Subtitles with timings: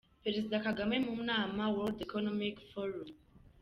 [0.23, 3.09] Perezida Kagame mu nama World Economic Forum.